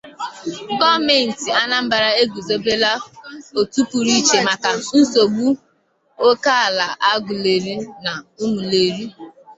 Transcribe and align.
Gọọmentị 0.79 1.47
Anambra 1.61 2.07
Eguzobela 2.21 2.91
Òtù 3.59 3.81
Pụrụ 3.89 4.11
Iche 4.19 4.39
Maka 4.47 4.69
Nsogbu 5.01 5.47
Ókè 6.27 6.51
Ala 6.65 6.85
Agụleri 7.11 7.75
Na 8.03 8.13
Ụmụeri 8.43 9.05